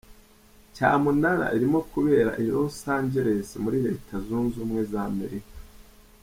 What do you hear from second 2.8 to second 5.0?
Angeles, muri Leta zunze ubumwe